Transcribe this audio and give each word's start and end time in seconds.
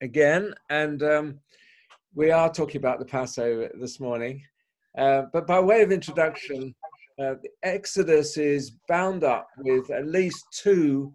again, 0.00 0.54
and 0.70 1.02
um, 1.02 1.40
we 2.14 2.30
are 2.30 2.52
talking 2.52 2.78
about 2.78 2.98
the 2.98 3.04
Passover 3.04 3.70
this 3.80 4.00
morning. 4.00 4.42
Uh, 4.96 5.22
but 5.32 5.46
by 5.46 5.60
way 5.60 5.82
of 5.82 5.92
introduction, 5.92 6.74
uh, 7.20 7.34
the 7.42 7.50
Exodus 7.62 8.36
is 8.36 8.72
bound 8.88 9.24
up 9.24 9.48
with 9.58 9.90
at 9.90 10.06
least 10.06 10.44
two 10.52 11.12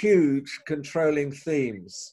huge 0.00 0.60
controlling 0.66 1.32
themes. 1.32 2.12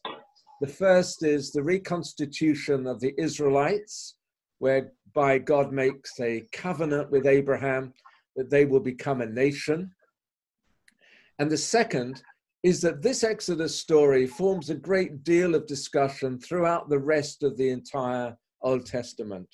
The 0.62 0.68
first 0.68 1.24
is 1.24 1.52
the 1.52 1.64
reconstitution 1.64 2.88
of 2.88 3.00
the 3.00 3.14
Israelites, 3.18 4.16
whereby 4.60 5.40
God 5.40 5.74
makes 5.74 6.20
a 6.20 6.48
covenant 6.54 7.12
with 7.12 7.26
Abraham 7.26 7.94
that 8.36 8.50
they 8.50 8.66
will 8.66 8.80
become 8.80 9.22
a 9.22 9.26
nation. 9.26 9.92
And 11.40 11.50
the 11.52 11.58
second 11.58 12.24
is 12.64 12.80
that 12.80 13.02
this 13.02 13.26
Exodus 13.26 13.78
story 13.78 14.26
forms 14.26 14.70
a 14.70 14.76
great 14.76 15.24
deal 15.26 15.54
of 15.54 15.68
discussion 15.68 16.40
throughout 16.40 16.90
the 16.90 17.00
rest 17.00 17.44
of 17.44 17.58
the 17.58 17.70
entire 17.70 18.38
Old 18.62 18.86
Testament. 18.86 19.50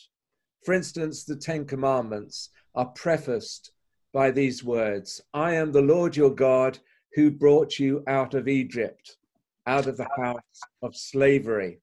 For 0.64 0.76
instance, 0.76 1.24
the 1.24 1.36
Ten 1.36 1.66
Commandments 1.66 2.50
are 2.76 2.86
prefaced 2.86 3.72
by 4.14 4.30
these 4.30 4.64
words 4.64 5.22
I 5.34 5.56
am 5.56 5.72
the 5.72 5.82
Lord 5.82 6.16
your 6.16 6.34
God 6.34 6.78
who 7.16 7.32
brought 7.32 7.80
you 7.80 8.04
out 8.08 8.36
of 8.36 8.48
Egypt, 8.48 9.18
out 9.66 9.88
of 9.88 9.98
the 9.98 10.08
house 10.16 10.62
of 10.84 10.96
slavery. 10.96 11.82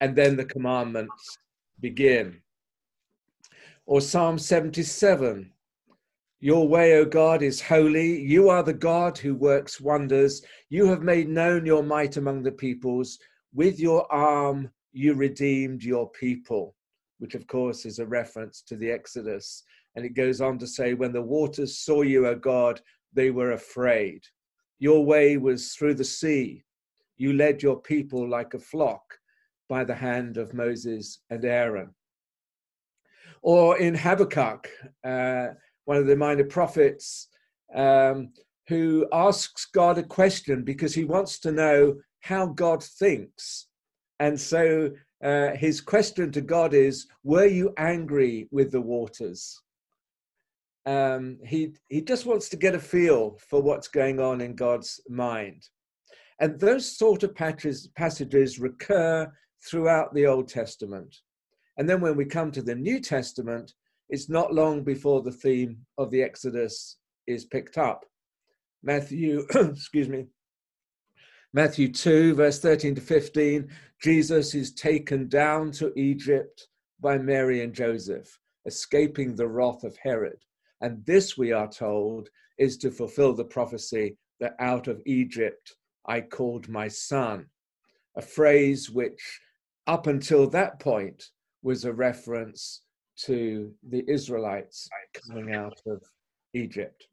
And 0.00 0.16
then 0.16 0.36
the 0.36 0.46
commandments 0.46 1.38
begin. 1.80 2.40
Or 3.84 4.00
Psalm 4.00 4.38
77 4.38 5.50
your 6.44 6.68
way, 6.68 6.98
O 6.98 7.06
God, 7.06 7.40
is 7.40 7.62
holy. 7.62 8.20
You 8.20 8.50
are 8.50 8.62
the 8.62 8.74
God 8.74 9.16
who 9.16 9.34
works 9.34 9.80
wonders. 9.80 10.42
You 10.68 10.84
have 10.88 11.00
made 11.00 11.26
known 11.26 11.64
your 11.64 11.82
might 11.82 12.18
among 12.18 12.42
the 12.42 12.52
peoples. 12.52 13.18
With 13.54 13.80
your 13.80 14.06
arm, 14.12 14.70
you 14.92 15.14
redeemed 15.14 15.82
your 15.82 16.10
people, 16.10 16.74
which 17.18 17.34
of 17.34 17.46
course 17.46 17.86
is 17.86 17.98
a 17.98 18.04
reference 18.04 18.60
to 18.66 18.76
the 18.76 18.90
Exodus. 18.90 19.62
And 19.96 20.04
it 20.04 20.10
goes 20.10 20.42
on 20.42 20.58
to 20.58 20.66
say, 20.66 20.92
When 20.92 21.14
the 21.14 21.22
waters 21.22 21.78
saw 21.78 22.02
you, 22.02 22.26
O 22.26 22.34
God, 22.34 22.78
they 23.14 23.30
were 23.30 23.52
afraid. 23.52 24.20
Your 24.78 25.02
way 25.02 25.38
was 25.38 25.72
through 25.72 25.94
the 25.94 26.04
sea. 26.04 26.62
You 27.16 27.32
led 27.32 27.62
your 27.62 27.80
people 27.80 28.28
like 28.28 28.52
a 28.52 28.58
flock 28.58 29.00
by 29.70 29.82
the 29.82 29.94
hand 29.94 30.36
of 30.36 30.52
Moses 30.52 31.20
and 31.30 31.42
Aaron. 31.46 31.94
Or 33.40 33.78
in 33.78 33.94
Habakkuk, 33.94 34.68
uh, 35.04 35.48
one 35.84 35.96
of 35.96 36.06
the 36.06 36.16
minor 36.16 36.44
prophets, 36.44 37.28
um, 37.74 38.30
who 38.68 39.06
asks 39.12 39.66
God 39.66 39.98
a 39.98 40.02
question 40.02 40.62
because 40.62 40.94
he 40.94 41.04
wants 41.04 41.38
to 41.40 41.52
know 41.52 41.96
how 42.20 42.46
God 42.46 42.82
thinks. 42.82 43.66
And 44.20 44.40
so 44.40 44.90
uh, 45.22 45.50
his 45.56 45.80
question 45.80 46.32
to 46.32 46.40
God 46.40 46.74
is 46.74 47.06
Were 47.22 47.46
you 47.46 47.72
angry 47.76 48.48
with 48.50 48.72
the 48.72 48.80
waters? 48.80 49.60
Um, 50.86 51.38
he, 51.44 51.72
he 51.88 52.02
just 52.02 52.26
wants 52.26 52.48
to 52.50 52.56
get 52.56 52.74
a 52.74 52.78
feel 52.80 53.38
for 53.48 53.62
what's 53.62 53.88
going 53.88 54.20
on 54.20 54.40
in 54.40 54.54
God's 54.54 55.00
mind. 55.08 55.66
And 56.40 56.58
those 56.58 56.96
sort 56.96 57.22
of 57.22 57.34
patches, 57.34 57.88
passages 57.96 58.58
recur 58.58 59.32
throughout 59.66 60.12
the 60.14 60.26
Old 60.26 60.48
Testament. 60.48 61.16
And 61.78 61.88
then 61.88 62.00
when 62.00 62.16
we 62.16 62.24
come 62.24 62.50
to 62.52 62.62
the 62.62 62.74
New 62.74 63.00
Testament, 63.00 63.72
it's 64.14 64.28
not 64.28 64.54
long 64.54 64.84
before 64.84 65.22
the 65.22 65.32
theme 65.32 65.76
of 65.98 66.08
the 66.12 66.22
Exodus 66.22 66.98
is 67.26 67.44
picked 67.46 67.76
up. 67.76 68.04
Matthew, 68.80 69.44
excuse 69.54 70.08
me, 70.08 70.26
Matthew 71.52 71.92
2, 71.92 72.36
verse 72.36 72.60
13 72.60 72.94
to 72.94 73.00
15, 73.00 73.68
Jesus 74.00 74.54
is 74.54 74.72
taken 74.72 75.26
down 75.28 75.72
to 75.72 75.92
Egypt 75.98 76.68
by 77.00 77.18
Mary 77.18 77.64
and 77.64 77.74
Joseph, 77.74 78.38
escaping 78.66 79.34
the 79.34 79.48
wrath 79.48 79.82
of 79.82 79.96
Herod. 79.96 80.38
And 80.80 81.04
this, 81.04 81.36
we 81.36 81.50
are 81.50 81.68
told, 81.68 82.28
is 82.56 82.76
to 82.78 82.92
fulfill 82.92 83.32
the 83.32 83.44
prophecy 83.44 84.16
that 84.38 84.54
out 84.60 84.86
of 84.86 85.02
Egypt 85.06 85.74
I 86.06 86.20
called 86.20 86.68
my 86.68 86.86
son, 86.86 87.46
a 88.16 88.22
phrase 88.22 88.88
which, 88.92 89.40
up 89.88 90.06
until 90.06 90.48
that 90.50 90.78
point, 90.78 91.30
was 91.64 91.84
a 91.84 91.92
reference 91.92 92.82
to 93.16 93.72
the 93.88 94.04
Israelites 94.08 94.88
coming 95.26 95.54
out 95.54 95.80
of 95.86 96.02
Egypt. 96.54 97.06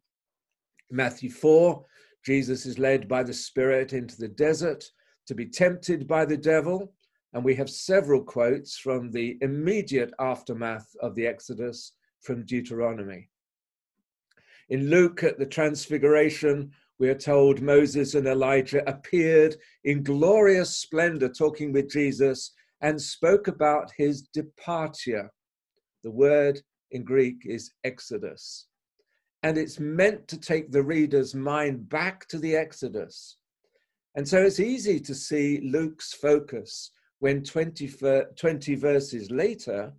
Matthew 0.89 1.29
4, 1.29 1.83
Jesus 2.25 2.65
is 2.65 2.79
led 2.79 3.07
by 3.07 3.23
the 3.23 3.33
Spirit 3.33 3.93
into 3.93 4.17
the 4.17 4.27
desert 4.27 4.83
to 5.27 5.35
be 5.35 5.45
tempted 5.45 6.07
by 6.07 6.25
the 6.25 6.37
devil. 6.37 6.93
And 7.33 7.43
we 7.43 7.55
have 7.55 7.69
several 7.69 8.21
quotes 8.23 8.77
from 8.77 9.11
the 9.11 9.37
immediate 9.41 10.11
aftermath 10.19 10.87
of 11.01 11.15
the 11.15 11.25
Exodus 11.25 11.93
from 12.21 12.45
Deuteronomy. 12.45 13.29
In 14.69 14.89
Luke, 14.89 15.23
at 15.23 15.39
the 15.39 15.45
Transfiguration, 15.45 16.71
we 16.99 17.09
are 17.09 17.15
told 17.15 17.61
Moses 17.61 18.15
and 18.15 18.27
Elijah 18.27 18.87
appeared 18.87 19.55
in 19.85 20.03
glorious 20.03 20.75
splendor 20.75 21.29
talking 21.29 21.71
with 21.71 21.89
Jesus 21.89 22.51
and 22.81 23.01
spoke 23.01 23.47
about 23.47 23.91
his 23.97 24.21
departure 24.21 25.31
the 26.03 26.11
word 26.11 26.61
in 26.91 27.03
Greek 27.03 27.43
is 27.45 27.71
Exodus. 27.83 28.67
And 29.43 29.57
it's 29.57 29.79
meant 29.79 30.27
to 30.27 30.39
take 30.39 30.71
the 30.71 30.83
reader's 30.83 31.33
mind 31.33 31.89
back 31.89 32.27
to 32.27 32.37
the 32.37 32.55
Exodus. 32.55 33.37
And 34.15 34.27
so 34.27 34.41
it's 34.41 34.59
easy 34.59 34.99
to 34.99 35.15
see 35.15 35.61
Luke's 35.63 36.13
focus 36.13 36.91
when 37.19 37.43
20, 37.43 37.91
20 38.35 38.75
verses 38.75 39.31
later 39.31 39.93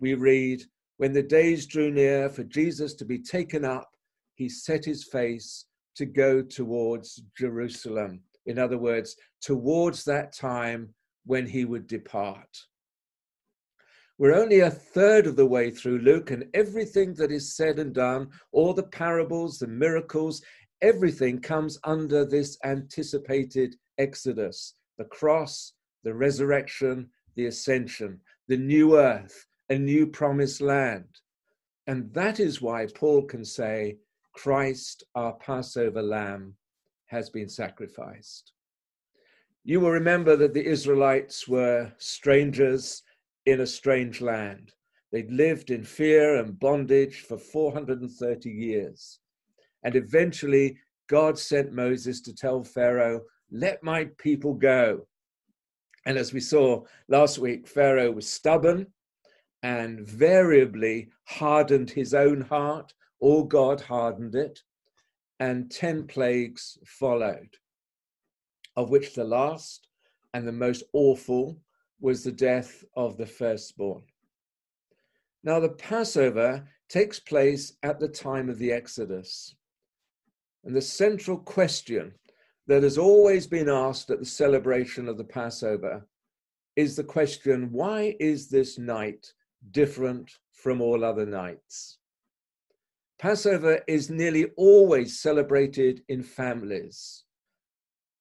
we 0.00 0.14
read, 0.14 0.62
When 0.98 1.12
the 1.12 1.22
days 1.22 1.66
drew 1.66 1.90
near 1.90 2.28
for 2.28 2.44
Jesus 2.44 2.94
to 2.94 3.04
be 3.04 3.18
taken 3.18 3.64
up, 3.64 3.90
he 4.34 4.48
set 4.48 4.84
his 4.84 5.04
face 5.04 5.66
to 5.96 6.04
go 6.04 6.42
towards 6.42 7.22
Jerusalem. 7.38 8.20
In 8.46 8.58
other 8.58 8.78
words, 8.78 9.16
towards 9.40 10.04
that 10.04 10.32
time 10.32 10.92
when 11.24 11.46
he 11.46 11.64
would 11.64 11.86
depart. 11.86 12.48
We're 14.16 14.34
only 14.34 14.60
a 14.60 14.70
third 14.70 15.26
of 15.26 15.34
the 15.34 15.46
way 15.46 15.70
through 15.70 15.98
Luke, 15.98 16.30
and 16.30 16.44
everything 16.54 17.14
that 17.14 17.32
is 17.32 17.56
said 17.56 17.80
and 17.80 17.92
done, 17.92 18.28
all 18.52 18.72
the 18.72 18.84
parables, 18.84 19.58
the 19.58 19.66
miracles, 19.66 20.40
everything 20.80 21.40
comes 21.40 21.78
under 21.82 22.24
this 22.24 22.56
anticipated 22.64 23.76
exodus 23.98 24.74
the 24.96 25.04
cross, 25.04 25.72
the 26.04 26.14
resurrection, 26.14 27.08
the 27.34 27.46
ascension, 27.46 28.20
the 28.46 28.56
new 28.56 28.96
earth, 28.96 29.46
a 29.70 29.76
new 29.76 30.06
promised 30.06 30.60
land. 30.60 31.08
And 31.88 32.12
that 32.14 32.38
is 32.38 32.62
why 32.62 32.86
Paul 32.94 33.22
can 33.22 33.44
say, 33.44 33.98
Christ, 34.32 35.02
our 35.16 35.32
Passover 35.32 36.02
lamb, 36.02 36.54
has 37.06 37.28
been 37.30 37.48
sacrificed. 37.48 38.52
You 39.64 39.80
will 39.80 39.90
remember 39.90 40.36
that 40.36 40.54
the 40.54 40.64
Israelites 40.64 41.48
were 41.48 41.92
strangers 41.98 43.02
in 43.46 43.60
a 43.60 43.66
strange 43.66 44.20
land. 44.20 44.72
They'd 45.12 45.30
lived 45.30 45.70
in 45.70 45.84
fear 45.84 46.36
and 46.36 46.58
bondage 46.58 47.20
for 47.20 47.38
430 47.38 48.50
years. 48.50 49.20
And 49.84 49.94
eventually, 49.94 50.78
God 51.08 51.38
sent 51.38 51.72
Moses 51.72 52.20
to 52.22 52.34
tell 52.34 52.64
Pharaoh, 52.64 53.22
Let 53.50 53.82
my 53.82 54.06
people 54.18 54.54
go. 54.54 55.06
And 56.06 56.18
as 56.18 56.32
we 56.32 56.40
saw 56.40 56.84
last 57.08 57.38
week, 57.38 57.68
Pharaoh 57.68 58.10
was 58.10 58.28
stubborn 58.28 58.86
and 59.62 60.06
variably 60.06 61.08
hardened 61.24 61.90
his 61.90 62.12
own 62.12 62.42
heart, 62.42 62.92
or 63.20 63.48
God 63.48 63.80
hardened 63.80 64.34
it, 64.34 64.60
and 65.40 65.70
10 65.70 66.06
plagues 66.06 66.76
followed, 66.84 67.56
of 68.76 68.90
which 68.90 69.14
the 69.14 69.24
last 69.24 69.88
and 70.34 70.46
the 70.46 70.52
most 70.52 70.82
awful 70.92 71.56
was 72.04 72.22
the 72.22 72.32
death 72.32 72.84
of 72.96 73.16
the 73.16 73.24
firstborn. 73.24 74.02
Now, 75.42 75.58
the 75.58 75.70
Passover 75.70 76.68
takes 76.86 77.18
place 77.18 77.78
at 77.82 77.98
the 77.98 78.08
time 78.08 78.50
of 78.50 78.58
the 78.58 78.72
Exodus. 78.72 79.54
And 80.64 80.76
the 80.76 80.82
central 80.82 81.38
question 81.38 82.12
that 82.66 82.82
has 82.82 82.98
always 82.98 83.46
been 83.46 83.70
asked 83.70 84.10
at 84.10 84.18
the 84.18 84.26
celebration 84.26 85.08
of 85.08 85.16
the 85.16 85.24
Passover 85.24 86.06
is 86.76 86.94
the 86.94 87.04
question 87.04 87.72
why 87.72 88.14
is 88.20 88.50
this 88.50 88.78
night 88.78 89.32
different 89.70 90.30
from 90.52 90.82
all 90.82 91.04
other 91.04 91.24
nights? 91.24 92.00
Passover 93.18 93.80
is 93.88 94.10
nearly 94.10 94.50
always 94.58 95.20
celebrated 95.20 96.02
in 96.10 96.22
families, 96.22 97.24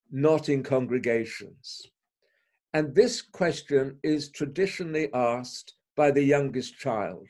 not 0.09 0.47
in 0.47 0.63
congregations. 0.63 1.85
And 2.75 2.95
this 2.95 3.21
question 3.21 3.99
is 4.01 4.29
traditionally 4.31 5.13
asked 5.13 5.75
by 5.95 6.09
the 6.09 6.23
youngest 6.23 6.75
child, 6.79 7.27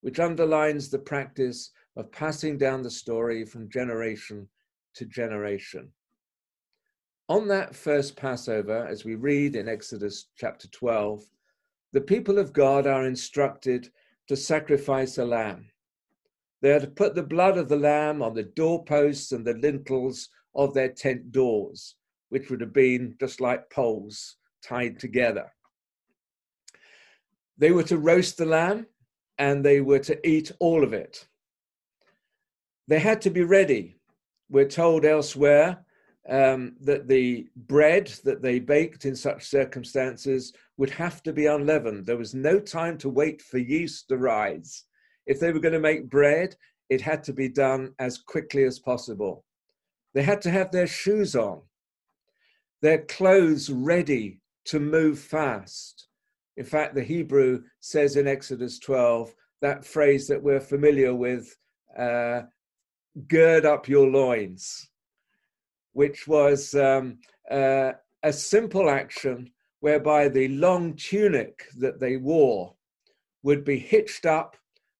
which 0.00 0.18
underlines 0.18 0.88
the 0.88 0.98
practice 0.98 1.70
of 1.96 2.10
passing 2.12 2.56
down 2.56 2.82
the 2.82 2.90
story 2.90 3.44
from 3.44 3.68
generation 3.68 4.48
to 4.94 5.04
generation. 5.04 5.92
on 7.28 7.46
that 7.46 7.76
first 7.76 8.16
Passover, 8.16 8.86
as 8.86 9.04
we 9.04 9.14
read 9.14 9.54
in 9.54 9.68
Exodus 9.68 10.28
chapter 10.36 10.66
12, 10.68 11.22
the 11.92 12.00
people 12.00 12.38
of 12.38 12.52
God 12.52 12.86
are 12.86 13.06
instructed 13.06 13.92
to 14.28 14.36
sacrifice 14.36 15.18
a 15.18 15.24
lamb. 15.24 15.70
They 16.62 16.72
are 16.72 16.80
to 16.80 16.86
put 16.86 17.14
the 17.14 17.22
blood 17.22 17.58
of 17.58 17.68
the 17.68 17.76
lamb 17.76 18.22
on 18.22 18.34
the 18.34 18.42
doorposts 18.42 19.32
and 19.32 19.46
the 19.46 19.54
lintels 19.54 20.30
of 20.54 20.74
their 20.74 20.88
tent 20.88 21.30
doors, 21.30 21.94
which 22.30 22.50
would 22.50 22.60
have 22.62 22.72
been 22.72 23.14
just 23.20 23.40
like 23.40 23.70
poles 23.70 24.36
tied 24.62 24.98
together. 24.98 25.52
They 27.58 27.72
were 27.72 27.82
to 27.84 27.98
roast 27.98 28.38
the 28.38 28.46
lamb 28.46 28.86
and 29.38 29.64
they 29.64 29.80
were 29.80 29.98
to 30.00 30.28
eat 30.28 30.50
all 30.60 30.82
of 30.82 30.92
it. 30.92 31.26
They 32.88 32.98
had 32.98 33.20
to 33.22 33.30
be 33.30 33.42
ready. 33.42 33.96
We're 34.48 34.68
told 34.68 35.04
elsewhere 35.04 35.84
um, 36.28 36.74
that 36.80 37.08
the 37.08 37.48
bread 37.56 38.08
that 38.24 38.42
they 38.42 38.58
baked 38.58 39.04
in 39.04 39.14
such 39.16 39.46
circumstances 39.46 40.52
would 40.76 40.90
have 40.90 41.22
to 41.22 41.32
be 41.32 41.46
unleavened. 41.46 42.06
There 42.06 42.16
was 42.16 42.34
no 42.34 42.58
time 42.58 42.98
to 42.98 43.08
wait 43.08 43.40
for 43.42 43.58
yeast 43.58 44.08
to 44.08 44.16
rise. 44.16 44.84
If 45.26 45.40
they 45.40 45.52
were 45.52 45.60
going 45.60 45.74
to 45.74 45.80
make 45.80 46.10
bread, 46.10 46.56
it 46.88 47.00
had 47.00 47.22
to 47.24 47.32
be 47.32 47.48
done 47.48 47.94
as 47.98 48.18
quickly 48.18 48.64
as 48.64 48.78
possible. 48.78 49.44
They 50.14 50.22
had 50.22 50.42
to 50.42 50.50
have 50.50 50.72
their 50.72 50.88
shoes 50.88 51.36
on, 51.36 51.62
their 52.82 53.02
clothes 53.02 53.70
ready 53.70 54.39
to 54.70 54.80
move 54.80 55.18
fast. 55.18 56.08
In 56.56 56.64
fact, 56.64 56.94
the 56.94 57.04
Hebrew 57.04 57.62
says 57.80 58.16
in 58.16 58.26
Exodus 58.26 58.78
12 58.78 59.32
that 59.62 59.84
phrase 59.84 60.26
that 60.28 60.42
we're 60.42 60.60
familiar 60.60 61.14
with 61.14 61.56
uh, 61.96 62.42
gird 63.28 63.64
up 63.64 63.88
your 63.88 64.08
loins 64.08 64.90
which 65.92 66.26
was 66.28 66.74
um, 66.74 67.18
uh, 67.50 67.92
a 68.22 68.32
simple 68.32 68.88
action 68.90 69.50
whereby 69.80 70.28
the 70.28 70.48
long 70.48 70.94
tunic 70.94 71.64
that 71.78 71.98
they 72.00 72.16
wore 72.16 72.74
would 73.42 73.64
be 73.64 73.78
hitched 73.78 74.26
up 74.26 74.56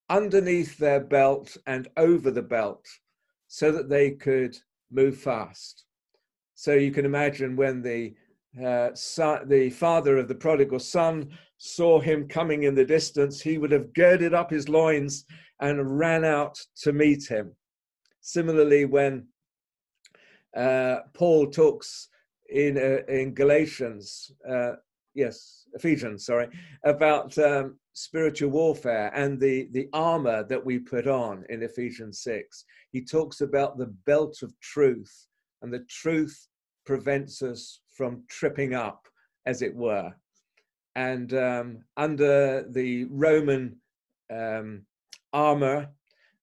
underneath 0.08 0.76
their 0.78 1.00
belt 1.00 1.56
and 1.66 1.88
over 1.96 2.30
the 2.30 2.42
belt 2.42 2.86
so 3.46 3.70
that 3.70 3.88
they 3.88 4.10
could 4.10 4.56
move 4.90 5.16
fast. 5.16 5.84
So 6.54 6.74
you 6.74 6.90
can 6.90 7.04
imagine 7.04 7.56
when 7.56 7.82
the 7.82 8.14
uh, 8.64 8.90
son, 8.94 9.48
the 9.48 9.70
father 9.70 10.18
of 10.18 10.28
the 10.28 10.34
prodigal 10.34 10.80
son 10.80 11.30
saw 11.58 12.00
him 12.00 12.26
coming 12.26 12.62
in 12.64 12.74
the 12.74 12.84
distance, 12.84 13.40
he 13.40 13.58
would 13.58 13.70
have 13.70 13.92
girded 13.92 14.34
up 14.34 14.50
his 14.50 14.68
loins 14.68 15.24
and 15.60 15.98
ran 15.98 16.24
out 16.24 16.58
to 16.82 16.92
meet 16.92 17.26
him. 17.28 17.52
Similarly, 18.22 18.86
when 18.86 19.26
uh, 20.56 21.00
Paul 21.14 21.50
talks 21.50 22.08
in 22.48 22.76
uh, 22.76 23.12
in 23.12 23.34
Galatians, 23.34 24.32
uh, 24.48 24.72
yes, 25.14 25.66
Ephesians, 25.74 26.26
sorry, 26.26 26.48
about 26.84 27.36
um, 27.38 27.78
spiritual 27.92 28.50
warfare 28.50 29.12
and 29.14 29.38
the 29.38 29.68
the 29.72 29.88
armor 29.92 30.44
that 30.44 30.64
we 30.64 30.78
put 30.78 31.06
on 31.06 31.44
in 31.50 31.62
Ephesians 31.62 32.20
six. 32.20 32.64
He 32.90 33.04
talks 33.04 33.40
about 33.40 33.78
the 33.78 33.94
belt 34.06 34.42
of 34.42 34.58
truth, 34.60 35.28
and 35.62 35.72
the 35.72 35.84
truth 35.88 36.48
prevents 36.84 37.42
us 37.42 37.80
from 38.00 38.24
tripping 38.30 38.72
up, 38.72 39.06
as 39.44 39.60
it 39.60 39.76
were. 39.76 40.10
And 40.96 41.34
um, 41.34 41.84
under 41.98 42.64
the 42.66 43.04
Roman 43.10 43.76
um, 44.32 44.86
armor, 45.34 45.90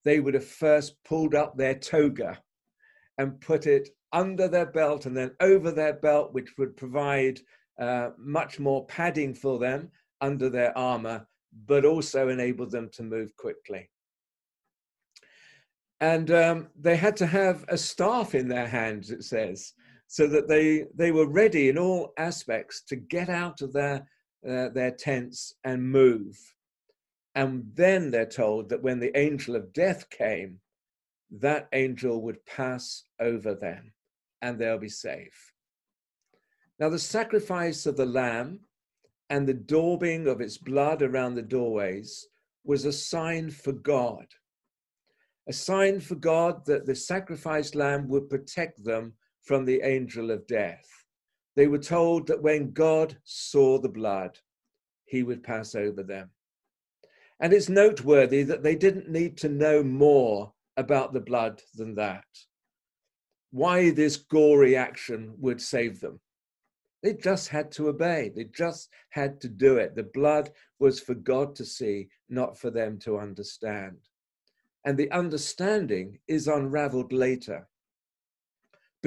they 0.06 0.20
would 0.20 0.36
have 0.36 0.46
first 0.46 1.04
pulled 1.04 1.34
up 1.34 1.58
their 1.58 1.74
toga 1.74 2.38
and 3.18 3.42
put 3.42 3.66
it 3.66 3.90
under 4.14 4.48
their 4.48 4.68
belt 4.68 5.08
and 5.08 5.18
then 5.18 5.32
over 5.40 5.72
their 5.72 5.94
belt, 5.94 6.32
which 6.32 6.60
would 6.60 6.78
provide 6.78 7.40
uh, 7.82 8.12
much 8.20 8.60
more 8.60 8.86
padding 8.86 9.34
for 9.34 9.58
them 9.58 9.90
under 10.22 10.52
their 10.52 10.78
armor, 10.78 11.26
but 11.66 11.86
also 11.86 12.30
enable 12.30 12.70
them 12.70 12.88
to 12.94 13.02
move 13.02 13.36
quickly. 13.36 13.90
And 16.02 16.30
um, 16.30 16.68
they 16.80 16.98
had 16.98 17.18
to 17.18 17.26
have 17.26 17.66
a 17.68 17.80
staff 17.80 18.36
in 18.36 18.48
their 18.48 18.68
hands, 18.68 19.10
it 19.10 19.24
says, 19.24 19.74
so 20.08 20.28
that 20.28 20.48
they, 20.48 20.86
they 20.96 21.12
were 21.12 21.28
ready 21.28 21.70
in 21.70 21.78
all 21.78 22.14
aspects 22.18 22.82
to 22.84 22.96
get 22.96 23.30
out 23.30 23.62
of 23.62 23.74
their, 23.74 24.08
uh, 24.48 24.70
their 24.70 24.92
tents 24.92 25.54
and 25.64 25.92
move. 25.92 26.38
And 27.36 27.66
then 27.74 28.10
they're 28.10 28.26
told 28.26 28.70
that 28.70 28.82
when 28.82 29.00
the 29.00 29.16
angel 29.18 29.56
of 29.56 29.74
death 29.74 30.10
came, 30.10 30.60
that 31.40 31.68
angel 31.74 32.22
would 32.22 32.46
pass 32.46 33.04
over 33.20 33.54
them 33.54 33.94
and 34.42 34.58
they'll 34.58 34.80
be 34.80 34.90
safe. 34.90 35.54
Now, 36.80 36.90
the 36.90 37.00
sacrifice 37.00 37.86
of 37.86 37.98
the 37.98 38.06
lamb 38.06 38.62
and 39.30 39.48
the 39.48 39.54
daubing 39.54 40.28
of 40.28 40.42
its 40.42 40.58
blood 40.58 41.02
around 41.02 41.36
the 41.36 41.42
doorways 41.42 42.28
was 42.64 42.86
a 42.86 42.94
sign 42.94 43.50
for 43.50 43.74
God, 43.74 44.26
a 45.50 45.54
sign 45.54 46.00
for 46.00 46.16
God 46.16 46.66
that 46.66 46.86
the 46.86 46.96
sacrificed 46.96 47.76
lamb 47.76 48.08
would 48.10 48.30
protect 48.30 48.84
them 48.84 49.14
from 49.48 49.66
the 49.66 49.82
angel 49.82 50.30
of 50.30 50.46
death. 50.48 50.88
They 51.56 51.68
were 51.68 51.80
told 51.80 52.28
that 52.28 52.44
when 52.44 52.72
God 52.72 53.18
saw 53.24 53.80
the 53.80 53.90
blood, 53.90 54.38
he 55.06 55.24
would 55.24 55.44
pass 55.44 55.74
over 55.74 56.04
them. 56.04 56.30
And 57.40 57.54
it's 57.54 57.70
noteworthy 57.70 58.44
that 58.44 58.64
they 58.64 58.76
didn't 58.76 59.10
need 59.10 59.38
to 59.38 59.50
know 59.50 59.82
more 59.84 60.54
about 60.76 61.14
the 61.14 61.22
blood 61.22 61.62
than 61.74 61.96
that 61.96 62.26
why 63.52 63.90
this 63.92 64.18
gory 64.18 64.76
action 64.76 65.34
would 65.40 65.62
save 65.62 66.00
them. 66.00 66.20
They 67.04 67.14
just 67.14 67.50
had 67.50 67.72
to 67.74 67.90
obey. 67.90 68.32
They 68.36 68.46
just 68.46 68.90
had 69.10 69.40
to 69.42 69.48
do 69.48 69.78
it. 69.78 69.96
The 69.96 70.04
blood 70.04 70.52
was 70.80 71.00
for 71.00 71.14
God 71.14 71.56
to 71.56 71.66
see, 71.66 72.10
not 72.30 72.58
for 72.58 72.70
them 72.70 73.00
to 73.00 73.18
understand. 73.18 73.98
And 74.84 74.98
the 74.98 75.12
understanding 75.12 76.20
is 76.28 76.48
unraveled 76.48 77.14
later, 77.14 77.68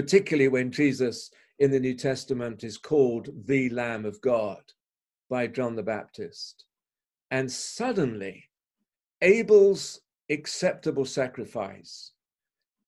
particularly 0.01 0.49
when 0.49 0.73
Jesus 0.73 1.31
in 1.59 1.71
the 1.71 1.79
New 1.79 1.93
Testament 1.93 2.65
is 2.65 2.79
called 2.79 3.29
the 3.45 3.69
Lamb 3.69 4.07
of 4.07 4.19
God 4.23 4.63
by 5.29 5.47
John 5.47 5.77
the 5.77 5.83
Baptist. 5.83 6.65
And 7.31 7.53
suddenly, 7.53 8.49
Abel's 9.21 10.01
acceptable 10.31 11.05
sacrifice 11.05 12.13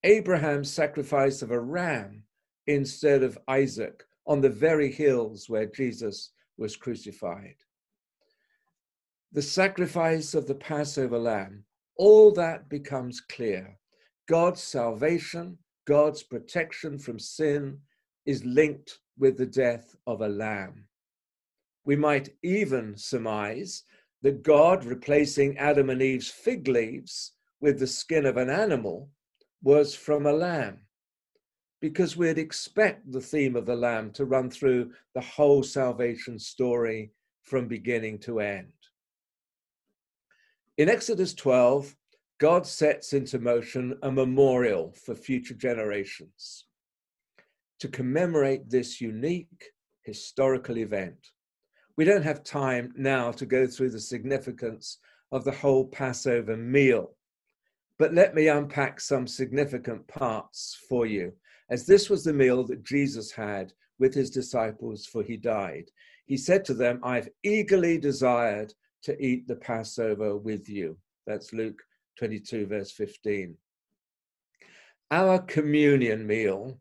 Abraham's 0.04 0.72
sacrifice 0.72 1.42
of 1.42 1.50
a 1.50 1.60
ram 1.60 2.22
instead 2.66 3.22
of 3.22 3.38
Isaac 3.46 4.04
on 4.26 4.40
the 4.40 4.48
very 4.48 4.90
hills 4.90 5.50
where 5.50 5.66
Jesus 5.66 6.30
was 6.56 6.76
crucified. 6.76 7.56
The 9.32 9.42
sacrifice 9.42 10.32
of 10.32 10.46
the 10.46 10.54
Passover 10.54 11.18
lamb, 11.18 11.64
all 11.98 12.32
that 12.32 12.70
becomes 12.70 13.20
clear. 13.20 13.78
God's 14.26 14.62
salvation, 14.62 15.58
God's 15.86 16.22
protection 16.22 16.98
from 16.98 17.18
sin 17.18 17.78
is 18.24 18.44
linked 18.44 18.98
with 19.18 19.36
the 19.36 19.46
death 19.46 19.94
of 20.06 20.20
a 20.20 20.28
lamb. 20.28 20.84
We 21.84 21.96
might 21.96 22.30
even 22.42 22.96
surmise 22.96 23.82
that 24.22 24.42
God 24.42 24.84
replacing 24.84 25.58
Adam 25.58 25.90
and 25.90 26.00
Eve's 26.00 26.28
fig 26.30 26.68
leaves 26.68 27.32
with 27.60 27.78
the 27.78 27.86
skin 27.86 28.26
of 28.26 28.36
an 28.36 28.50
animal 28.50 29.10
was 29.62 29.94
from 29.94 30.26
a 30.26 30.32
lamb 30.32 30.86
because 31.80 32.16
we'd 32.16 32.38
expect 32.38 33.10
the 33.10 33.20
theme 33.20 33.56
of 33.56 33.66
the 33.66 33.74
lamb 33.74 34.12
to 34.12 34.24
run 34.24 34.48
through 34.48 34.92
the 35.14 35.20
whole 35.20 35.64
salvation 35.64 36.38
story 36.38 37.10
from 37.42 37.66
beginning 37.66 38.18
to 38.20 38.38
end. 38.38 38.72
In 40.78 40.88
Exodus 40.88 41.34
12, 41.34 41.94
God 42.38 42.66
sets 42.66 43.12
into 43.12 43.38
motion 43.38 43.98
a 44.02 44.10
memorial 44.10 44.92
for 45.04 45.14
future 45.14 45.54
generations 45.54 46.66
to 47.78 47.88
commemorate 47.88 48.68
this 48.68 49.00
unique 49.00 49.70
historical 50.02 50.78
event. 50.78 51.28
We 51.96 52.04
don't 52.04 52.22
have 52.22 52.42
time 52.42 52.92
now 52.96 53.32
to 53.32 53.46
go 53.46 53.66
through 53.66 53.90
the 53.90 54.00
significance 54.00 54.98
of 55.30 55.44
the 55.44 55.52
whole 55.52 55.86
Passover 55.86 56.56
meal 56.56 57.14
but 58.02 58.14
let 58.14 58.34
me 58.34 58.48
unpack 58.48 59.00
some 59.00 59.28
significant 59.28 60.08
parts 60.08 60.76
for 60.88 61.06
you, 61.06 61.32
as 61.70 61.86
this 61.86 62.10
was 62.10 62.24
the 62.24 62.32
meal 62.32 62.64
that 62.64 62.82
Jesus 62.82 63.30
had 63.30 63.72
with 64.00 64.12
his 64.12 64.28
disciples, 64.28 65.06
for 65.06 65.22
he 65.22 65.36
died. 65.36 65.88
He 66.26 66.36
said 66.36 66.64
to 66.64 66.74
them, 66.74 66.98
I've 67.04 67.28
eagerly 67.44 67.98
desired 67.98 68.74
to 69.04 69.16
eat 69.24 69.46
the 69.46 69.54
Passover 69.54 70.36
with 70.36 70.68
you. 70.68 70.98
That's 71.28 71.52
Luke 71.52 71.80
22, 72.18 72.66
verse 72.66 72.90
15. 72.90 73.56
Our 75.10 75.40
communion 75.40 76.26
meal 76.26 76.78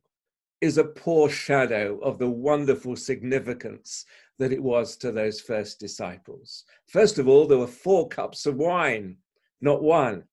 is 0.62 0.78
a 0.78 0.84
poor 0.84 1.30
shadow 1.30 1.98
of 2.00 2.20
the 2.20 2.30
wonderful 2.30 2.96
significance 2.96 4.06
that 4.40 4.54
it 4.54 4.62
was 4.62 4.96
to 4.98 5.12
those 5.12 5.42
first 5.42 5.80
disciples. 5.80 6.66
First 6.88 7.20
of 7.20 7.28
all, 7.28 7.48
there 7.48 7.58
were 7.58 7.68
four 7.68 8.08
cups 8.08 8.46
of 8.46 8.56
wine, 8.56 9.18
not 9.60 9.82
one. 9.82 10.24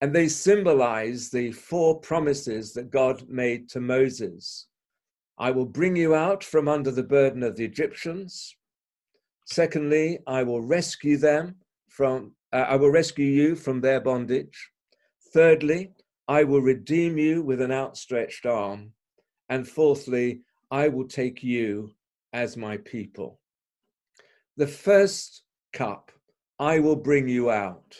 And 0.00 0.14
they 0.14 0.28
symbolize 0.28 1.30
the 1.30 1.52
four 1.52 2.00
promises 2.00 2.72
that 2.74 2.90
God 2.90 3.28
made 3.28 3.68
to 3.70 3.80
Moses 3.80 4.66
I 5.40 5.50
will 5.52 5.64
bring 5.64 5.96
you 5.96 6.14
out 6.14 6.44
from 6.44 6.68
under 6.68 6.90
the 6.90 7.02
burden 7.02 7.42
of 7.42 7.56
the 7.56 7.64
Egyptians. 7.64 8.54
Secondly, 9.46 10.18
I 10.26 10.42
will 10.42 10.60
rescue 10.60 11.16
them 11.16 11.54
from, 11.88 12.32
uh, 12.52 12.66
I 12.68 12.76
will 12.76 12.90
rescue 12.90 13.26
you 13.26 13.54
from 13.54 13.80
their 13.80 14.00
bondage. 14.00 14.70
Thirdly, 15.32 15.92
I 16.28 16.44
will 16.44 16.60
redeem 16.60 17.18
you 17.18 17.42
with 17.42 17.60
an 17.60 17.72
outstretched 17.72 18.46
arm. 18.46 18.92
And 19.48 19.68
fourthly, 19.68 20.42
I 20.70 20.88
will 20.88 21.08
take 21.08 21.42
you 21.42 21.92
as 22.32 22.56
my 22.56 22.76
people. 22.76 23.40
The 24.56 24.66
first 24.66 25.42
cup, 25.72 26.12
I 26.58 26.78
will 26.78 26.96
bring 26.96 27.28
you 27.28 27.50
out, 27.50 27.96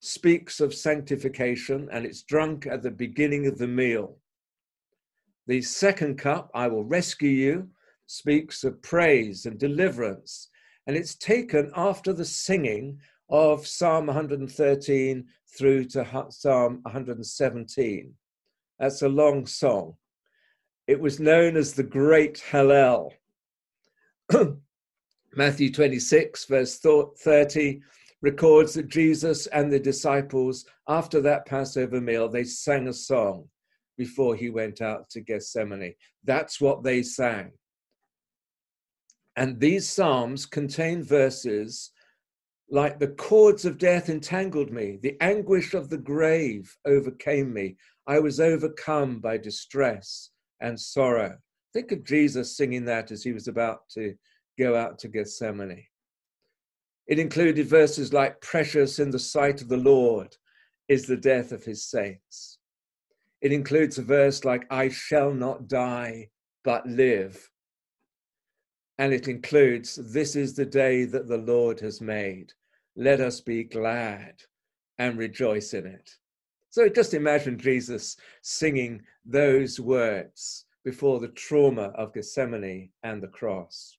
speaks 0.00 0.60
of 0.60 0.74
sanctification 0.74 1.88
and 1.92 2.04
it's 2.04 2.22
drunk 2.22 2.66
at 2.66 2.82
the 2.82 2.90
beginning 2.90 3.46
of 3.46 3.58
the 3.58 3.68
meal. 3.68 4.18
The 5.46 5.62
second 5.62 6.18
cup, 6.18 6.50
I 6.54 6.68
will 6.68 6.84
rescue 6.84 7.30
you, 7.30 7.68
speaks 8.06 8.64
of 8.64 8.82
praise 8.82 9.46
and 9.46 9.58
deliverance 9.58 10.48
and 10.86 10.96
it's 10.96 11.14
taken 11.14 11.70
after 11.76 12.12
the 12.12 12.24
singing 12.24 12.98
of 13.30 13.66
Psalm 13.66 14.06
113 14.06 15.24
through 15.56 15.84
to 15.84 16.26
Psalm 16.30 16.80
117. 16.82 18.14
That's 18.78 19.02
a 19.02 19.08
long 19.08 19.46
song. 19.46 19.94
It 20.86 20.98
was 20.98 21.20
known 21.20 21.56
as 21.56 21.72
the 21.72 21.84
Great 21.84 22.42
Hallel. 22.50 23.10
Matthew 25.34 25.72
26, 25.72 26.46
verse 26.46 26.78
30, 26.78 27.80
records 28.22 28.74
that 28.74 28.88
Jesus 28.88 29.46
and 29.48 29.72
the 29.72 29.78
disciples, 29.78 30.64
after 30.88 31.20
that 31.20 31.46
Passover 31.46 32.00
meal, 32.00 32.28
they 32.28 32.44
sang 32.44 32.88
a 32.88 32.92
song 32.92 33.48
before 33.96 34.34
he 34.34 34.50
went 34.50 34.80
out 34.80 35.08
to 35.10 35.20
Gethsemane. 35.20 35.94
That's 36.24 36.60
what 36.60 36.82
they 36.82 37.02
sang. 37.02 37.52
And 39.36 39.60
these 39.60 39.88
Psalms 39.88 40.46
contain 40.46 41.04
verses 41.04 41.92
like 42.70 42.98
the 42.98 43.08
cords 43.08 43.64
of 43.64 43.78
death 43.78 44.08
entangled 44.08 44.70
me, 44.70 44.98
the 45.02 45.16
anguish 45.20 45.74
of 45.74 45.88
the 45.88 45.98
grave 45.98 46.76
overcame 46.84 47.52
me. 47.52 47.76
I 48.06 48.18
was 48.18 48.40
overcome 48.40 49.20
by 49.20 49.38
distress 49.38 50.30
and 50.60 50.78
sorrow. 50.78 51.36
Think 51.72 51.92
of 51.92 52.04
Jesus 52.04 52.56
singing 52.56 52.84
that 52.86 53.10
as 53.10 53.22
he 53.22 53.32
was 53.32 53.48
about 53.48 53.88
to 53.90 54.14
go 54.58 54.76
out 54.76 54.98
to 55.00 55.08
Gethsemane. 55.08 55.84
It 57.06 57.18
included 57.18 57.66
verses 57.66 58.12
like, 58.12 58.40
Precious 58.40 58.98
in 58.98 59.10
the 59.10 59.18
sight 59.18 59.62
of 59.62 59.68
the 59.68 59.76
Lord 59.76 60.36
is 60.88 61.06
the 61.06 61.16
death 61.16 61.50
of 61.52 61.64
his 61.64 61.84
saints. 61.84 62.58
It 63.40 63.52
includes 63.52 63.98
a 63.98 64.02
verse 64.02 64.44
like, 64.44 64.66
I 64.70 64.90
shall 64.90 65.32
not 65.32 65.66
die, 65.66 66.28
but 66.62 66.86
live 66.86 67.50
and 69.00 69.14
it 69.14 69.28
includes, 69.28 69.98
This 70.12 70.36
is 70.36 70.52
the 70.52 70.66
day 70.66 71.06
that 71.06 71.26
the 71.26 71.38
Lord 71.38 71.80
has 71.80 72.02
made. 72.02 72.52
Let 72.96 73.20
us 73.20 73.40
be 73.40 73.64
glad 73.64 74.42
and 74.98 75.16
rejoice 75.16 75.74
in 75.74 75.86
it. 75.86 76.10
So 76.70 76.88
just 76.88 77.14
imagine 77.14 77.58
Jesus 77.58 78.16
singing 78.42 79.02
those 79.24 79.80
words 79.80 80.66
before 80.84 81.20
the 81.20 81.28
trauma 81.28 81.92
of 81.94 82.12
Gethsemane 82.12 82.90
and 83.02 83.22
the 83.22 83.28
cross. 83.28 83.96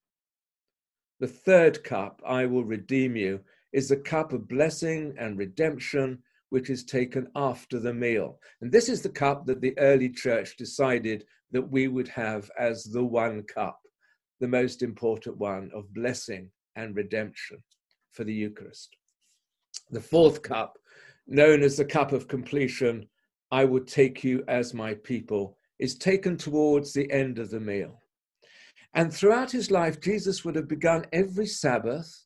The 1.20 1.28
third 1.28 1.84
cup, 1.84 2.22
I 2.26 2.46
will 2.46 2.66
redeem 2.66 3.16
you, 3.16 3.42
is 3.72 3.90
the 3.90 3.98
cup 3.98 4.34
of 4.34 4.48
blessing 4.48 5.16
and 5.18 5.38
redemption 5.38 6.20
which 6.50 6.70
is 6.70 6.84
taken 6.84 7.28
after 7.36 7.80
the 7.80 7.94
meal. 7.94 8.40
And 8.60 8.72
this 8.72 8.90
is 8.90 9.02
the 9.02 9.10
cup 9.10 9.46
that 9.46 9.62
the 9.62 9.78
early 9.78 10.10
church 10.10 10.58
decided 10.58 11.26
that 11.52 11.72
we 11.72 11.88
would 11.88 12.10
have 12.10 12.52
as 12.60 12.84
the 12.84 13.04
one 13.04 13.44
cup 13.44 13.80
the 14.42 14.48
most 14.48 14.82
important 14.82 15.38
one 15.38 15.72
of 15.74 15.94
blessing 15.94 16.50
and 16.76 16.96
redemption 16.96 17.64
for 18.12 18.24
the 18.24 18.34
Eucharist. 18.34 18.96
The 19.90 20.02
fourth 20.02 20.42
cup, 20.42 20.78
known 21.28 21.64
as 21.64 21.78
the 21.78 21.86
cup 21.86 22.12
of 22.12 22.28
completion, 22.28 23.08
I 23.52 23.66
would 23.66 23.88
take 23.88 24.24
you 24.24 24.44
as 24.48 24.74
my 24.74 24.94
people, 24.96 25.58
is 25.80 25.96
taken 25.96 26.38
towards 26.38 26.94
the 26.94 27.12
end 27.12 27.40
of 27.40 27.50
the 27.50 27.60
meal. 27.60 28.02
And 28.94 29.14
throughout 29.14 29.52
his 29.52 29.72
life, 29.72 30.00
Jesus 30.00 30.44
would 30.44 30.56
have 30.56 30.68
begun 30.68 31.06
every 31.14 31.48
Sabbath 31.48 32.26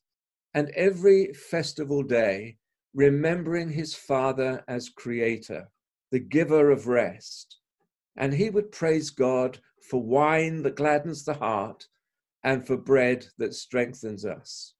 and 0.54 0.70
every 0.70 1.32
festival 1.32 2.02
day 2.02 2.56
remembering 2.94 3.70
his 3.70 3.94
Father 3.94 4.64
as 4.68 4.88
creator, 4.88 5.68
the 6.10 6.18
giver 6.18 6.70
of 6.70 6.86
rest. 6.86 7.58
And 8.16 8.32
he 8.32 8.48
would 8.48 8.72
praise 8.72 9.10
God 9.10 9.58
for 9.90 10.02
wine 10.02 10.62
that 10.62 10.76
gladdens 10.76 11.24
the 11.24 11.34
heart 11.34 11.86
and 12.42 12.66
for 12.66 12.76
bread 12.76 13.26
that 13.38 13.54
strengthens 13.54 14.24
us. 14.24 14.72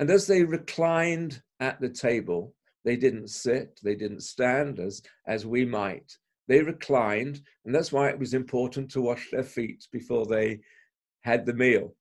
And 0.00 0.10
as 0.10 0.26
they 0.26 0.42
reclined 0.44 1.42
at 1.60 1.78
the 1.78 1.90
table, 1.90 2.54
they 2.86 2.96
didn't 2.96 3.28
sit, 3.28 3.78
they 3.84 3.94
didn't 3.94 4.22
stand 4.22 4.80
as, 4.80 5.02
as 5.26 5.44
we 5.44 5.66
might. 5.66 6.16
They 6.48 6.62
reclined, 6.62 7.42
and 7.66 7.74
that's 7.74 7.92
why 7.92 8.08
it 8.08 8.18
was 8.18 8.32
important 8.32 8.90
to 8.92 9.02
wash 9.02 9.30
their 9.30 9.44
feet 9.44 9.86
before 9.92 10.24
they 10.24 10.60
had 11.20 11.44
the 11.44 11.52
meal. 11.52 11.94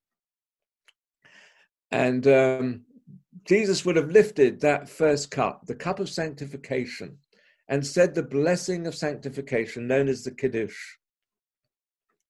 And 1.92 2.26
um, 2.26 2.82
Jesus 3.46 3.84
would 3.84 3.98
have 3.98 4.12
lifted 4.12 4.62
that 4.62 4.88
first 4.88 5.30
cup, 5.30 5.66
the 5.66 5.76
cup 5.76 6.00
of 6.00 6.10
sanctification, 6.10 7.18
and 7.68 7.86
said 7.86 8.16
the 8.16 8.24
blessing 8.24 8.88
of 8.88 8.96
sanctification, 8.96 9.88
known 9.88 10.08
as 10.08 10.24
the 10.24 10.32
Kiddush. 10.32 10.78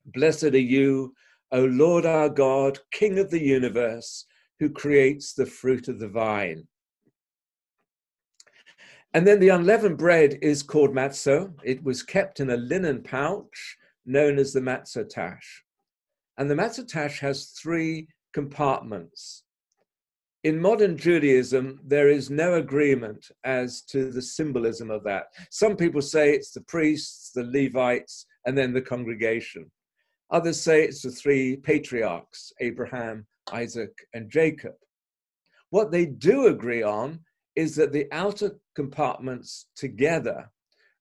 Blessed 0.03 0.45
are 0.45 0.57
you 0.57 1.13
O 1.51 1.65
Lord 1.65 2.07
our 2.07 2.29
God, 2.29 2.79
King 2.91 3.19
of 3.19 3.29
the 3.29 3.41
universe, 3.41 4.25
who 4.59 4.69
creates 4.69 5.33
the 5.33 5.45
fruit 5.45 5.87
of 5.87 5.99
the 5.99 6.07
vine. 6.07 6.67
And 9.13 9.25
then 9.25 9.39
the 9.39 9.49
unleavened 9.49 9.97
bread 9.97 10.37
is 10.41 10.61
called 10.61 10.93
matzo. 10.93 11.53
It 11.63 11.83
was 11.83 12.03
kept 12.03 12.39
in 12.39 12.51
a 12.51 12.57
linen 12.57 13.01
pouch 13.01 13.77
known 14.05 14.37
as 14.37 14.53
the 14.53 14.59
matzotash. 14.59 15.63
And 16.37 16.49
the 16.49 16.55
matzotash 16.55 17.19
has 17.19 17.47
three 17.47 18.07
compartments. 18.33 19.43
In 20.43 20.61
modern 20.61 20.95
Judaism, 20.95 21.79
there 21.83 22.07
is 22.07 22.29
no 22.29 22.53
agreement 22.53 23.29
as 23.43 23.81
to 23.83 24.09
the 24.09 24.21
symbolism 24.21 24.89
of 24.89 25.03
that. 25.03 25.25
Some 25.49 25.75
people 25.75 26.01
say 26.01 26.31
it's 26.31 26.51
the 26.51 26.61
priests, 26.61 27.31
the 27.31 27.43
Levites, 27.43 28.25
and 28.45 28.57
then 28.57 28.71
the 28.71 28.81
congregation. 28.81 29.69
Others 30.31 30.61
say 30.61 30.83
it's 30.83 31.01
the 31.01 31.11
three 31.11 31.57
patriarchs 31.57 32.53
Abraham, 32.61 33.25
Isaac, 33.51 33.91
and 34.13 34.29
Jacob. 34.29 34.75
What 35.69 35.91
they 35.91 36.05
do 36.05 36.47
agree 36.47 36.83
on 36.83 37.19
is 37.55 37.75
that 37.75 37.91
the 37.91 38.07
outer 38.11 38.59
compartments 38.75 39.67
together 39.75 40.49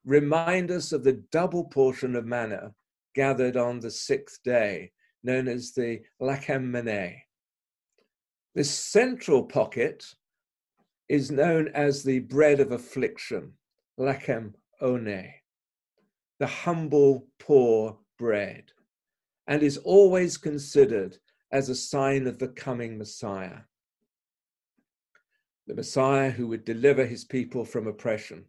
remind 0.04 0.70
us 0.70 0.92
of 0.92 1.04
the 1.04 1.22
double 1.32 1.64
portion 1.64 2.16
of 2.16 2.26
manna 2.26 2.74
gathered 3.14 3.56
on 3.56 3.80
the 3.80 3.90
sixth 3.90 4.42
day, 4.42 4.92
known 5.22 5.48
as 5.48 5.72
the 5.72 6.00
Lachem 6.20 6.70
Meneh. 6.70 7.16
The 8.54 8.64
central 8.64 9.44
pocket 9.44 10.04
is 11.08 11.30
known 11.30 11.68
as 11.68 12.02
the 12.02 12.20
bread 12.20 12.60
of 12.60 12.72
affliction, 12.72 13.52
Lachem 13.98 14.54
One, 14.80 15.28
the 16.38 16.46
humble, 16.46 17.26
poor 17.38 17.98
bread 18.18 18.72
and 19.48 19.62
is 19.62 19.78
always 19.78 20.36
considered 20.36 21.16
as 21.50 21.68
a 21.68 21.74
sign 21.74 22.26
of 22.26 22.38
the 22.38 22.48
coming 22.48 22.98
Messiah. 22.98 23.60
The 25.66 25.74
Messiah 25.74 26.30
who 26.30 26.46
would 26.48 26.64
deliver 26.64 27.04
his 27.04 27.24
people 27.24 27.64
from 27.64 27.86
oppression. 27.86 28.44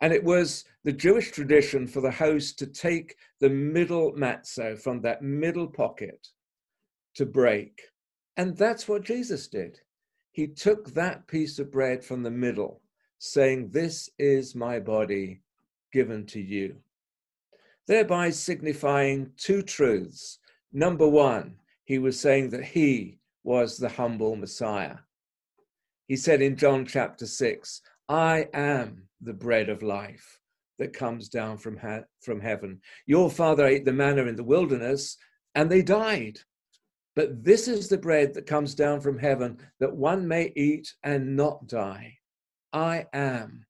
And 0.00 0.12
it 0.12 0.24
was 0.24 0.64
the 0.84 0.92
Jewish 0.92 1.30
tradition 1.30 1.86
for 1.86 2.00
the 2.00 2.10
host 2.10 2.58
to 2.58 2.66
take 2.66 3.16
the 3.40 3.50
middle 3.50 4.12
matzo 4.12 4.78
from 4.78 5.00
that 5.02 5.22
middle 5.22 5.68
pocket 5.68 6.28
to 7.14 7.26
break. 7.26 7.82
And 8.36 8.56
that's 8.56 8.88
what 8.88 9.04
Jesus 9.04 9.48
did. 9.48 9.78
He 10.32 10.46
took 10.46 10.94
that 10.94 11.26
piece 11.26 11.58
of 11.58 11.70
bread 11.70 12.04
from 12.04 12.22
the 12.22 12.30
middle, 12.30 12.80
saying, 13.18 13.70
This 13.70 14.08
is 14.18 14.54
my 14.54 14.80
body 14.80 15.42
given 15.92 16.24
to 16.26 16.40
you 16.40 16.76
thereby 17.90 18.30
signifying 18.30 19.32
two 19.36 19.62
truths. 19.62 20.38
Number 20.72 21.08
one, 21.08 21.56
he 21.90 21.98
was 21.98 22.20
saying 22.20 22.50
that 22.50 22.62
he 22.62 23.18
was 23.42 23.76
the 23.76 23.88
humble 23.88 24.36
Messiah. 24.36 24.98
He 26.06 26.14
said 26.14 26.40
in 26.40 26.54
John 26.54 26.86
chapter 26.86 27.26
6, 27.26 27.82
I 28.08 28.46
am 28.54 29.08
the 29.20 29.32
bread 29.32 29.68
of 29.68 29.82
life 29.82 30.38
that 30.78 30.92
comes 30.92 31.28
down 31.28 31.58
from, 31.58 31.80
from 32.20 32.40
heaven. 32.40 32.80
Your 33.06 33.28
father 33.28 33.66
ate 33.66 33.84
the 33.84 33.92
manna 33.92 34.26
in 34.26 34.36
the 34.36 34.44
wilderness 34.44 35.16
and 35.56 35.68
they 35.68 35.82
died. 35.82 36.38
But 37.16 37.42
this 37.42 37.66
is 37.66 37.88
the 37.88 37.98
bread 37.98 38.34
that 38.34 38.46
comes 38.46 38.76
down 38.76 39.00
from 39.00 39.18
heaven 39.18 39.58
that 39.80 39.92
one 39.92 40.28
may 40.28 40.52
eat 40.54 40.94
and 41.02 41.34
not 41.34 41.66
die. 41.66 42.18
I 42.72 43.06
am 43.12 43.66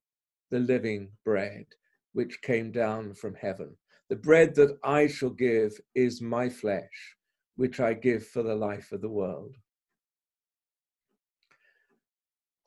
the 0.51 0.59
living 0.59 1.09
bread 1.25 1.65
which 2.13 2.43
came 2.43 2.71
down 2.71 3.15
from 3.15 3.33
heaven. 3.33 3.75
The 4.09 4.15
bread 4.15 4.53
that 4.57 4.77
I 4.83 5.07
shall 5.07 5.31
give 5.31 5.73
is 5.95 6.21
my 6.21 6.49
flesh, 6.49 7.15
which 7.61 7.79
I 7.79 7.93
give 7.93 8.25
for 8.25 8.41
the 8.41 8.55
life 8.55 8.91
of 8.91 9.01
the 9.01 9.15
world. 9.21 9.55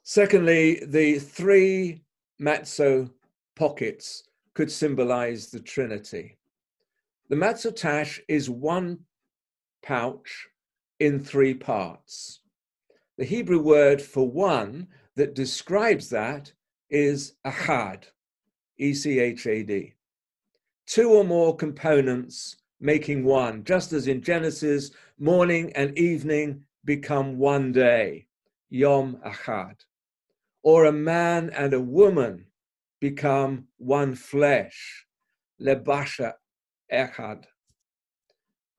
Secondly, 0.04 0.84
the 0.86 1.18
three 1.18 2.04
matzo 2.40 3.10
pockets 3.56 4.22
could 4.54 4.70
symbolize 4.70 5.50
the 5.50 5.58
Trinity. 5.58 6.38
The 7.28 7.34
matzotash 7.34 8.20
is 8.28 8.48
one 8.48 9.00
pouch 9.82 10.46
in 11.00 11.18
three 11.18 11.54
parts. 11.54 12.42
The 13.18 13.24
Hebrew 13.24 13.60
word 13.60 14.00
for 14.00 14.30
one 14.30 14.86
that 15.16 15.34
describes 15.34 16.08
that 16.10 16.52
is 16.88 17.32
achad, 17.44 18.04
E 18.78 18.94
C 18.94 19.18
H 19.18 19.48
A 19.48 19.64
D. 19.64 19.94
Two 20.86 21.10
or 21.10 21.24
more 21.24 21.56
components 21.56 22.58
making 22.84 23.24
one, 23.24 23.64
just 23.64 23.94
as 23.94 24.08
in 24.08 24.20
Genesis, 24.20 24.90
morning 25.18 25.72
and 25.74 25.96
evening 25.98 26.62
become 26.84 27.38
one 27.38 27.72
day, 27.72 28.26
Yom 28.68 29.18
Achad. 29.26 29.76
Or 30.62 30.84
a 30.84 30.92
man 30.92 31.50
and 31.56 31.72
a 31.72 31.80
woman 31.80 32.44
become 33.00 33.68
one 33.78 34.14
flesh, 34.14 35.06
Lebasha 35.60 36.34
Echad. 36.92 37.44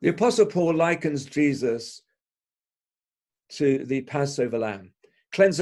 The 0.01 0.09
Apostle 0.09 0.45
Paul 0.45 0.75
likens 0.75 1.25
Jesus 1.25 2.03
to 3.53 3.85
the 3.85 4.01
Passover 4.01 4.59
lamb. 4.59 4.91
Cleanse 5.31 5.59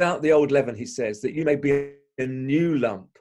out 0.00 0.22
the 0.22 0.30
old 0.30 0.52
leaven, 0.52 0.76
he 0.76 0.86
says, 0.86 1.20
that 1.20 1.34
you 1.34 1.44
may 1.44 1.56
be 1.56 1.94
a 2.18 2.26
new 2.26 2.78
lump 2.78 3.18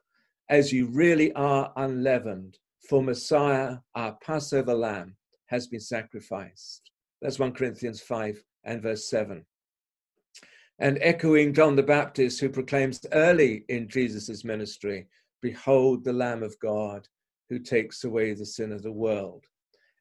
as 0.50 0.72
you 0.72 0.86
really 0.86 1.34
are 1.34 1.74
unleavened. 1.78 2.60
For 2.88 3.04
Messiah, 3.04 3.78
our 3.96 4.18
Passover 4.24 4.74
lamb, 4.74 5.16
has 5.48 5.68
been 5.68 5.80
sacrificed. 5.80 6.92
That's 7.22 7.40
1 7.40 7.54
Corinthians 7.54 8.02
5 8.02 8.44
and 8.64 8.82
verse 8.82 9.10
7. 9.10 9.46
And 10.80 10.98
echoing 11.02 11.54
John 11.54 11.76
the 11.76 11.84
Baptist, 11.84 12.40
who 12.40 12.50
proclaims 12.50 13.06
early 13.12 13.66
in 13.70 13.88
Jesus' 13.88 14.44
ministry, 14.44 15.08
Behold 15.42 16.04
the 16.04 16.14
Lamb 16.14 16.44
of 16.44 16.60
God 16.60 17.08
who 17.50 17.60
takes 17.60 18.04
away 18.04 18.34
the 18.34 18.46
sin 18.46 18.72
of 18.72 18.82
the 18.82 18.92
world. 18.92 19.46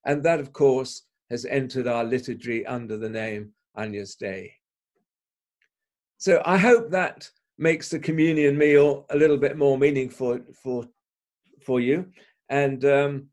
And 0.06 0.22
that, 0.22 0.40
of 0.40 0.52
course, 0.52 1.02
has 1.30 1.44
entered 1.44 1.86
our 1.86 2.04
liturgy 2.04 2.64
under 2.64 2.96
the 2.96 3.08
name 3.08 3.52
Agnus 3.76 4.14
Dei. 4.14 4.52
So 6.18 6.42
I 6.44 6.58
hope 6.58 6.90
that 6.90 7.28
makes 7.58 7.88
the 7.88 7.98
communion 7.98 8.56
meal 8.56 9.06
a 9.10 9.16
little 9.16 9.36
bit 9.36 9.56
more 9.56 9.76
meaningful 9.76 10.40
for 10.62 10.86
for 11.62 11.78
you, 11.78 12.06
and 12.50 12.84
um, 12.84 13.28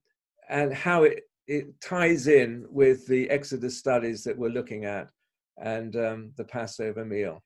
and 0.50 0.74
how 0.74 1.04
it 1.04 1.24
it 1.48 1.80
ties 1.82 2.28
in 2.28 2.66
with 2.70 3.06
the 3.08 3.30
Exodus 3.30 3.78
studies 3.78 4.24
that 4.24 4.38
we're 4.38 4.50
looking 4.50 4.86
at 4.86 5.10
and 5.58 5.96
um, 5.96 6.32
the 6.38 6.44
Passover 6.44 7.04
meal. 7.04 7.42